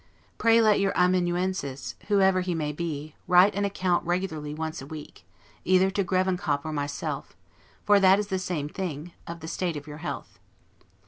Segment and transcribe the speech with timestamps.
[0.39, 5.25] Pray let your amanuensis, whoever he may be, write an account regularly once a week,
[5.63, 7.35] either to Grevenkop or myself,
[7.85, 10.39] for that is the same thing, of the state of your health.